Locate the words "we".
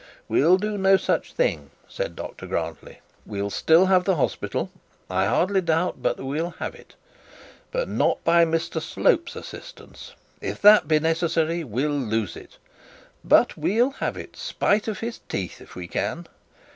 15.75-15.87